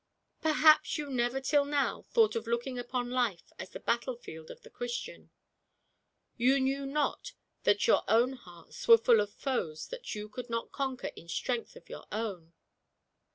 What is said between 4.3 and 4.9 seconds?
of the